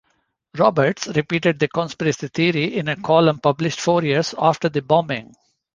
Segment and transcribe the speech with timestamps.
[0.57, 5.35] Roberts repeated the conspiracy theory in a column published four years after the bombing.